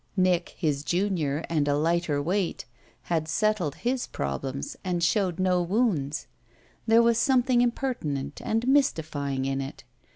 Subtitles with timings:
[0.17, 2.65] Nick, his junior and a lighter weight,
[3.03, 6.25] had settled his problem and showed no wounds;
[6.87, 9.83] there was something impertinent and mystifying in it.